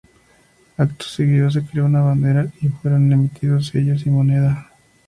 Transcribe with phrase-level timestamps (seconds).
[0.77, 4.71] Acto seguido se creó una bandera y fueron emitidos sellos y moneda.